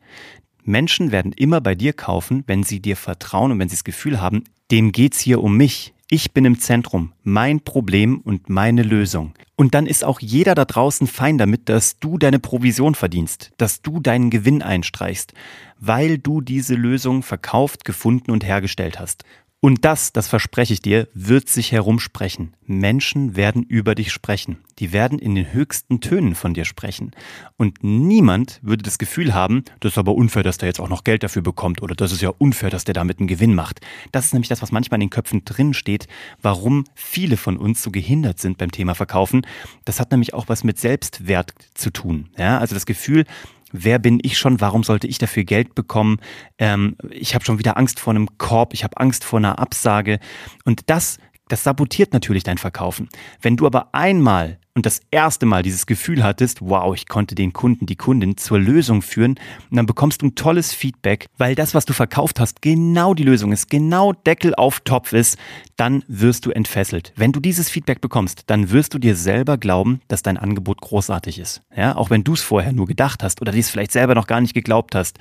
Menschen 0.63 1.11
werden 1.11 1.33
immer 1.33 1.61
bei 1.61 1.75
dir 1.75 1.93
kaufen, 1.93 2.43
wenn 2.47 2.63
sie 2.63 2.79
dir 2.79 2.95
vertrauen 2.95 3.51
und 3.51 3.59
wenn 3.59 3.69
sie 3.69 3.75
das 3.75 3.83
Gefühl 3.83 4.21
haben, 4.21 4.43
dem 4.69 4.91
geht's 4.91 5.19
hier 5.19 5.41
um 5.41 5.57
mich. 5.57 5.93
Ich 6.13 6.33
bin 6.33 6.43
im 6.43 6.59
Zentrum, 6.59 7.13
mein 7.23 7.61
Problem 7.61 8.19
und 8.19 8.49
meine 8.49 8.83
Lösung. 8.83 9.33
Und 9.55 9.73
dann 9.73 9.87
ist 9.87 10.03
auch 10.03 10.19
jeder 10.19 10.55
da 10.55 10.65
draußen 10.65 11.07
fein 11.07 11.37
damit, 11.37 11.69
dass 11.69 11.99
du 11.99 12.17
deine 12.17 12.37
Provision 12.37 12.95
verdienst, 12.95 13.53
dass 13.55 13.81
du 13.81 14.01
deinen 14.01 14.29
Gewinn 14.29 14.61
einstreichst, 14.61 15.33
weil 15.79 16.17
du 16.17 16.41
diese 16.41 16.75
Lösung 16.75 17.23
verkauft, 17.23 17.85
gefunden 17.85 18.31
und 18.31 18.43
hergestellt 18.43 18.99
hast. 18.99 19.23
Und 19.63 19.85
das, 19.85 20.11
das 20.11 20.27
verspreche 20.27 20.73
ich 20.73 20.81
dir, 20.81 21.07
wird 21.13 21.47
sich 21.47 21.71
herumsprechen. 21.71 22.55
Menschen 22.65 23.35
werden 23.35 23.61
über 23.61 23.93
dich 23.93 24.11
sprechen. 24.11 24.57
Die 24.79 24.91
werden 24.91 25.19
in 25.19 25.35
den 25.35 25.53
höchsten 25.53 26.01
Tönen 26.01 26.33
von 26.33 26.55
dir 26.55 26.65
sprechen. 26.65 27.11
Und 27.57 27.83
niemand 27.83 28.59
würde 28.63 28.81
das 28.81 28.97
Gefühl 28.97 29.35
haben, 29.35 29.63
das 29.79 29.91
ist 29.91 29.97
aber 29.99 30.15
unfair, 30.15 30.41
dass 30.41 30.57
der 30.57 30.69
jetzt 30.69 30.79
auch 30.79 30.89
noch 30.89 31.03
Geld 31.03 31.21
dafür 31.21 31.43
bekommt 31.43 31.83
oder 31.83 31.93
das 31.93 32.11
ist 32.11 32.23
ja 32.23 32.29
unfair, 32.39 32.71
dass 32.71 32.85
der 32.85 32.95
damit 32.95 33.19
einen 33.19 33.27
Gewinn 33.27 33.53
macht. 33.53 33.81
Das 34.11 34.25
ist 34.25 34.33
nämlich 34.33 34.49
das, 34.49 34.63
was 34.63 34.71
manchmal 34.71 34.97
in 34.97 35.07
den 35.07 35.09
Köpfen 35.11 35.45
drin 35.45 35.75
steht, 35.75 36.07
warum 36.41 36.85
viele 36.95 37.37
von 37.37 37.55
uns 37.57 37.83
so 37.83 37.91
gehindert 37.91 38.39
sind 38.39 38.57
beim 38.57 38.71
Thema 38.71 38.95
Verkaufen. 38.95 39.45
Das 39.85 39.99
hat 39.99 40.09
nämlich 40.09 40.33
auch 40.33 40.49
was 40.49 40.63
mit 40.63 40.79
Selbstwert 40.79 41.53
zu 41.75 41.91
tun. 41.91 42.29
Ja, 42.35 42.57
also 42.57 42.73
das 42.73 42.87
Gefühl, 42.87 43.25
wer 43.71 43.99
bin 43.99 44.19
ich 44.21 44.37
schon, 44.37 44.61
warum 44.61 44.83
sollte 44.83 45.07
ich 45.07 45.17
dafür 45.17 45.43
Geld 45.43 45.75
bekommen, 45.75 46.17
ähm, 46.57 46.95
ich 47.09 47.35
habe 47.35 47.45
schon 47.45 47.59
wieder 47.59 47.77
Angst 47.77 47.99
vor 47.99 48.11
einem 48.11 48.37
Korb, 48.37 48.73
ich 48.73 48.83
habe 48.83 48.97
Angst 48.97 49.23
vor 49.23 49.39
einer 49.39 49.59
Absage. 49.59 50.19
Und 50.65 50.89
das, 50.89 51.17
das 51.47 51.63
sabotiert 51.63 52.13
natürlich 52.13 52.43
dein 52.43 52.57
Verkaufen. 52.57 53.09
Wenn 53.41 53.57
du 53.57 53.65
aber 53.65 53.93
einmal 53.93 54.59
und 54.81 54.87
das 54.87 55.01
erste 55.11 55.45
Mal 55.45 55.61
dieses 55.61 55.85
Gefühl 55.85 56.23
hattest, 56.23 56.59
wow, 56.61 56.95
ich 56.95 57.07
konnte 57.07 57.35
den 57.35 57.53
Kunden, 57.53 57.85
die 57.85 57.95
Kundin 57.95 58.35
zur 58.35 58.57
Lösung 58.57 59.03
führen 59.03 59.35
und 59.69 59.77
dann 59.77 59.85
bekommst 59.85 60.23
du 60.23 60.25
ein 60.25 60.33
tolles 60.33 60.73
Feedback, 60.73 61.27
weil 61.37 61.53
das, 61.53 61.75
was 61.75 61.85
du 61.85 61.93
verkauft 61.93 62.39
hast, 62.39 62.63
genau 62.63 63.13
die 63.13 63.21
Lösung 63.21 63.51
ist, 63.51 63.69
genau 63.69 64.11
Deckel 64.11 64.55
auf 64.55 64.79
Topf 64.79 65.13
ist, 65.13 65.37
dann 65.77 66.03
wirst 66.07 66.47
du 66.47 66.51
entfesselt. 66.51 67.13
Wenn 67.15 67.31
du 67.31 67.39
dieses 67.39 67.69
Feedback 67.69 68.01
bekommst, 68.01 68.45
dann 68.47 68.71
wirst 68.71 68.95
du 68.95 68.97
dir 68.97 69.15
selber 69.15 69.59
glauben, 69.59 70.01
dass 70.07 70.23
dein 70.23 70.37
Angebot 70.37 70.81
großartig 70.81 71.37
ist. 71.37 71.61
Ja, 71.75 71.95
auch 71.95 72.09
wenn 72.09 72.23
du 72.23 72.33
es 72.33 72.41
vorher 72.41 72.71
nur 72.71 72.87
gedacht 72.87 73.21
hast 73.21 73.39
oder 73.39 73.51
dir 73.51 73.59
es 73.59 73.69
vielleicht 73.69 73.91
selber 73.91 74.15
noch 74.15 74.25
gar 74.25 74.41
nicht 74.41 74.55
geglaubt 74.55 74.95
hast. 74.95 75.19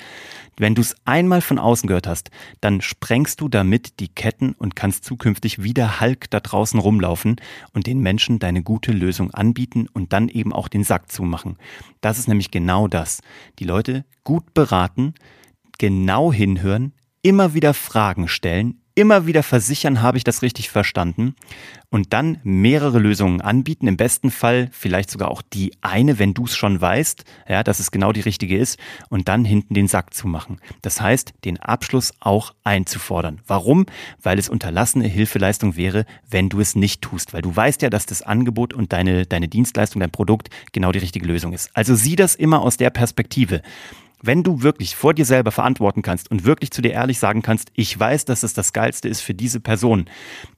Wenn 0.59 0.75
du 0.75 0.83
es 0.83 0.95
einmal 1.07 1.41
von 1.41 1.59
außen 1.59 1.87
gehört 1.87 2.07
hast, 2.07 2.31
dann 2.61 2.83
sprengst 2.83 3.41
du 3.41 3.49
damit 3.49 3.99
die 4.01 4.09
Ketten 4.09 4.53
und 4.53 4.77
kannst 4.77 5.07
zukünftig 5.07 5.63
wieder 5.63 6.01
Hulk 6.01 6.29
da 6.29 6.41
draußen 6.41 6.79
rumlaufen 6.79 7.37
und 7.73 7.87
den 7.87 8.01
Menschen 8.01 8.39
deine 8.39 8.63
gute 8.63 8.93
Lösung 8.93 9.33
anbieten 9.51 9.89
und 9.93 10.13
dann 10.13 10.29
eben 10.29 10.53
auch 10.53 10.69
den 10.69 10.85
Sack 10.85 11.11
zumachen. 11.11 11.57
Das 12.01 12.19
ist 12.19 12.29
nämlich 12.29 12.51
genau 12.51 12.87
das. 12.87 13.21
Die 13.59 13.65
Leute 13.65 14.05
gut 14.23 14.55
beraten, 14.55 15.15
genau 15.79 16.33
hinhören, 16.33 16.93
immer 17.23 17.53
wieder 17.55 17.75
Fragen 17.75 18.29
stellen, 18.29 18.80
immer 18.95 19.27
wieder 19.27 19.43
versichern, 19.43 20.03
habe 20.03 20.19
ich 20.19 20.25
das 20.25 20.43
richtig 20.43 20.71
verstanden 20.71 21.35
und 21.91 22.13
dann 22.13 22.39
mehrere 22.43 22.99
Lösungen 22.99 23.41
anbieten. 23.41 23.87
Im 23.87 23.97
besten 23.97 24.31
Fall 24.31 24.69
vielleicht 24.73 25.11
sogar 25.11 25.31
auch 25.31 25.43
die 25.43 25.73
eine, 25.81 26.19
wenn 26.19 26.35
du 26.35 26.45
es 26.45 26.57
schon 26.57 26.81
weißt, 26.81 27.25
ja, 27.49 27.63
dass 27.63 27.81
es 27.81 27.91
genau 27.91 28.13
die 28.13 28.21
richtige 28.21 28.57
ist 28.57 28.79
und 29.09 29.29
dann 29.29 29.45
hinten 29.45 29.75
den 29.75 29.89
Sack 29.89 30.15
zu 30.15 30.29
machen. 30.29 30.61
Das 30.83 31.01
heißt, 31.01 31.33
den 31.45 31.59
Abschluss 31.59 32.13
auch 32.21 32.55
einzufordern. 32.65 33.41
Warum? 33.47 33.87
Weil 34.23 34.39
es 34.39 34.49
unterlassene 34.49 35.07
Hilfeleistung 35.07 35.77
wäre, 35.77 36.07
wenn 36.29 36.49
du 36.49 36.61
es 36.61 36.75
nicht 36.75 37.03
tust, 37.03 37.33
weil 37.33 37.43
du 37.43 37.55
weißt 37.55 37.83
ja, 37.83 37.91
dass 37.91 38.07
das 38.07 38.23
Angebot 38.23 38.73
und 38.73 38.93
deine, 38.93 39.27
deine 39.27 39.49
Dienstleistung, 39.49 40.01
dein 40.01 40.11
Produkt 40.11 40.51
genau 40.73 40.93
die 40.93 40.99
richtige 40.99 41.27
Lösung 41.27 41.53
ist. 41.53 41.71
Also 41.75 41.95
sieh 41.95 42.17
das 42.17 42.35
immer 42.35 42.63
aus 42.63 42.77
der 42.77 42.91
Perspektive. 42.91 43.63
Wenn 44.23 44.43
du 44.43 44.63
wirklich 44.63 44.97
vor 44.97 45.15
dir 45.15 45.25
selber 45.25 45.51
verantworten 45.51 46.03
kannst 46.03 46.31
und 46.31 46.45
wirklich 46.45 46.71
zu 46.71 46.83
dir 46.83 46.93
ehrlich 46.93 47.19
sagen 47.19 47.43
kannst, 47.43 47.71
ich 47.75 47.99
weiß, 47.99 48.27
dass 48.27 48.43
es 48.43 48.53
das 48.53 48.73
Geilste 48.73 49.09
ist 49.09 49.21
für 49.21 49.35
diese 49.35 49.61
Person, 49.61 50.07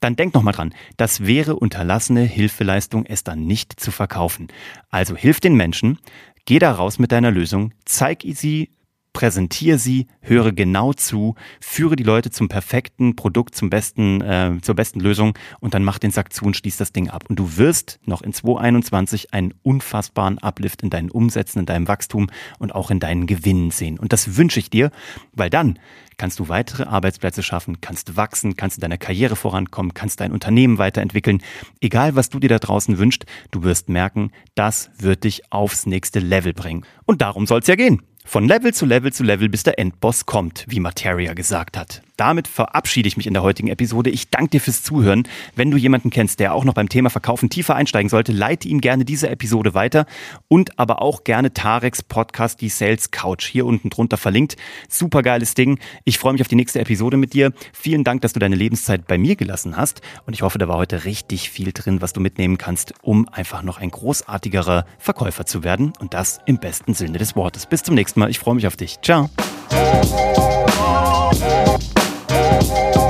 dann 0.01 0.15
denk 0.15 0.33
nochmal 0.33 0.53
dran, 0.53 0.73
das 0.97 1.25
wäre 1.25 1.55
unterlassene 1.55 2.23
Hilfeleistung, 2.23 3.05
es 3.05 3.23
dann 3.23 3.45
nicht 3.45 3.79
zu 3.79 3.91
verkaufen. 3.91 4.49
Also 4.89 5.15
hilf 5.15 5.39
den 5.39 5.55
Menschen, 5.55 5.99
geh 6.45 6.59
da 6.59 6.71
raus 6.71 6.99
mit 6.99 7.11
deiner 7.11 7.31
Lösung, 7.31 7.73
zeig 7.85 8.23
sie 8.33 8.69
präsentiere 9.13 9.77
sie, 9.77 10.07
höre 10.21 10.51
genau 10.51 10.91
zu, 10.91 11.35
führe 11.61 11.95
die 11.95 12.03
Leute 12.03 12.31
zum 12.31 12.49
perfekten 12.49 13.15
Produkt, 13.15 13.55
zum 13.55 13.69
besten, 13.69 14.21
äh, 14.21 14.57
zur 14.61 14.75
besten 14.75 14.99
Lösung 14.99 15.37
und 15.59 15.73
dann 15.73 15.83
mach 15.83 15.99
den 15.99 16.11
Sack 16.11 16.33
zu 16.33 16.45
und 16.45 16.57
schließ 16.57 16.77
das 16.77 16.91
Ding 16.91 17.09
ab. 17.09 17.25
Und 17.29 17.37
du 17.37 17.57
wirst 17.57 17.99
noch 18.05 18.21
in 18.21 18.33
2021 18.33 19.33
einen 19.33 19.53
unfassbaren 19.61 20.39
Uplift 20.39 20.81
in 20.81 20.89
deinen 20.89 21.11
Umsätzen, 21.11 21.59
in 21.59 21.65
deinem 21.65 21.87
Wachstum 21.87 22.27
und 22.59 22.73
auch 22.73 22.91
in 22.91 22.99
deinen 22.99 23.27
Gewinnen 23.27 23.71
sehen. 23.71 23.99
Und 23.99 24.11
das 24.11 24.35
wünsche 24.35 24.59
ich 24.59 24.69
dir, 24.69 24.91
weil 25.31 25.49
dann 25.49 25.79
kannst 26.17 26.39
du 26.39 26.47
weitere 26.47 26.83
Arbeitsplätze 26.83 27.43
schaffen, 27.43 27.81
kannst 27.81 28.15
wachsen, 28.15 28.55
kannst 28.55 28.77
in 28.77 28.81
deiner 28.81 28.97
Karriere 28.97 29.35
vorankommen, 29.35 29.93
kannst 29.93 30.19
dein 30.19 30.31
Unternehmen 30.31 30.77
weiterentwickeln. 30.77 31.41
Egal, 31.81 32.15
was 32.15 32.29
du 32.29 32.39
dir 32.39 32.49
da 32.49 32.59
draußen 32.59 32.97
wünschst, 32.97 33.25
du 33.51 33.63
wirst 33.63 33.89
merken, 33.89 34.31
das 34.55 34.91
wird 34.97 35.23
dich 35.23 35.51
aufs 35.51 35.85
nächste 35.85 36.19
Level 36.19 36.53
bringen. 36.53 36.85
Und 37.05 37.21
darum 37.21 37.45
soll 37.45 37.59
es 37.59 37.67
ja 37.67 37.75
gehen. 37.75 38.01
Von 38.25 38.47
Level 38.47 38.73
zu 38.73 38.85
Level 38.85 39.11
zu 39.11 39.23
Level, 39.23 39.49
bis 39.49 39.63
der 39.63 39.77
Endboss 39.77 40.25
kommt, 40.25 40.65
wie 40.67 40.79
Materia 40.79 41.33
gesagt 41.33 41.77
hat. 41.77 42.01
Damit 42.17 42.47
verabschiede 42.47 43.07
ich 43.07 43.17
mich 43.17 43.27
in 43.27 43.33
der 43.33 43.43
heutigen 43.43 43.69
Episode. 43.69 44.09
Ich 44.09 44.29
danke 44.29 44.51
dir 44.51 44.61
fürs 44.61 44.83
Zuhören. 44.83 45.27
Wenn 45.55 45.71
du 45.71 45.77
jemanden 45.77 46.09
kennst, 46.09 46.39
der 46.39 46.53
auch 46.53 46.63
noch 46.63 46.73
beim 46.73 46.89
Thema 46.89 47.09
Verkaufen 47.09 47.49
tiefer 47.49 47.75
einsteigen 47.75 48.09
sollte, 48.09 48.31
leite 48.31 48.67
ihm 48.67 48.81
gerne 48.81 49.05
diese 49.05 49.29
Episode 49.29 49.73
weiter 49.73 50.05
und 50.47 50.77
aber 50.77 51.01
auch 51.01 51.23
gerne 51.23 51.53
Tareks 51.53 52.03
Podcast, 52.03 52.61
die 52.61 52.69
Sales 52.69 53.11
Couch, 53.11 53.45
hier 53.45 53.65
unten 53.65 53.89
drunter 53.89 54.17
verlinkt. 54.17 54.57
Super 54.87 55.23
geiles 55.23 55.55
Ding. 55.55 55.79
Ich 56.03 56.19
freue 56.19 56.33
mich 56.33 56.41
auf 56.41 56.47
die 56.47 56.55
nächste 56.55 56.79
Episode 56.79 57.17
mit 57.17 57.33
dir. 57.33 57.51
Vielen 57.73 58.03
Dank, 58.03 58.21
dass 58.21 58.33
du 58.33 58.39
deine 58.39 58.55
Lebenszeit 58.55 59.07
bei 59.07 59.17
mir 59.17 59.35
gelassen 59.35 59.77
hast 59.77 60.01
und 60.25 60.33
ich 60.33 60.41
hoffe, 60.43 60.59
da 60.59 60.67
war 60.67 60.77
heute 60.77 61.05
richtig 61.05 61.49
viel 61.49 61.71
drin, 61.73 62.01
was 62.01 62.13
du 62.13 62.21
mitnehmen 62.21 62.57
kannst, 62.57 62.93
um 63.01 63.27
einfach 63.29 63.63
noch 63.63 63.79
ein 63.79 63.89
großartigerer 63.89 64.85
Verkäufer 64.99 65.45
zu 65.45 65.63
werden 65.63 65.93
und 65.99 66.13
das 66.13 66.39
im 66.45 66.59
besten 66.59 66.93
Sinne 66.93 67.17
des 67.17 67.35
Wortes. 67.35 67.65
Bis 67.65 67.83
zum 67.83 67.95
nächsten 67.95 68.19
Mal. 68.19 68.29
Ich 68.29 68.39
freue 68.39 68.55
mich 68.55 68.67
auf 68.67 68.75
dich. 68.75 68.99
Ciao. 69.01 69.29
Thank 72.43 72.97
you. 72.97 73.02